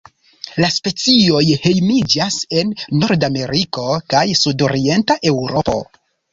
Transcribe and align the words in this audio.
La 0.63 0.69
specioj 0.75 1.41
hejmiĝas 1.65 2.39
en 2.63 2.73
Nordameriko 3.03 3.87
kaj 4.17 4.25
sudorienta 4.43 5.23
Eŭropo. 5.35 5.81